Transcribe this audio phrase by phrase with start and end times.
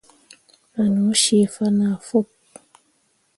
[0.81, 2.27] A no cii fana fok.